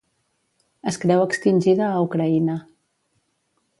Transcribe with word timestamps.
Es 0.93 0.97
creu 1.03 1.21
extingida 1.25 1.91
a 1.91 2.01
Ucraïna. 2.07 2.57